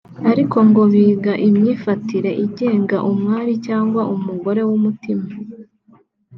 [0.31, 5.25] ariko ngo biga imyifatire igenga umwari cyangwa umugore w’umutima